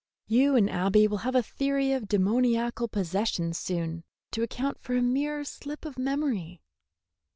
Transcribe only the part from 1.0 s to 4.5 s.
will have a theory of demoniacal possession soon, to